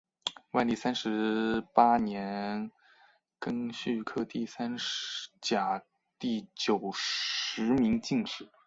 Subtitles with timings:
[0.53, 2.71] 万历三十八年
[3.39, 4.75] 庚戌科第三
[5.39, 5.83] 甲
[6.17, 8.49] 第九十名进士。